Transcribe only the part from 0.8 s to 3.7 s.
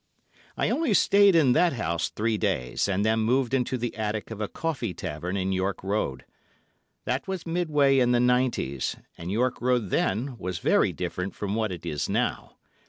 stayed in that house three days, and then moved